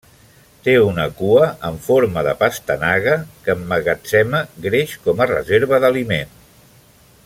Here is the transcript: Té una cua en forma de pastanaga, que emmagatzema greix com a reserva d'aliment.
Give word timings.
Té 0.67 0.73
una 0.83 1.03
cua 1.19 1.49
en 1.69 1.77
forma 1.89 2.23
de 2.29 2.33
pastanaga, 2.39 3.13
que 3.45 3.55
emmagatzema 3.57 4.43
greix 4.67 4.97
com 5.09 5.25
a 5.27 5.33
reserva 5.37 5.85
d'aliment. 5.85 6.39